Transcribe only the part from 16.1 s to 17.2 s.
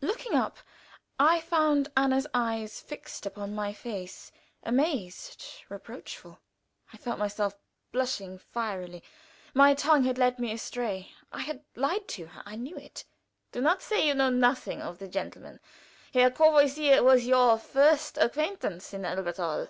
Herr Courvoisier